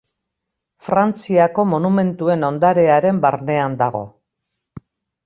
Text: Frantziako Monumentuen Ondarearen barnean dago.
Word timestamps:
Frantziako 0.85 1.65
Monumentuen 1.73 2.45
Ondarearen 2.47 3.21
barnean 3.27 3.77
dago. 3.83 4.03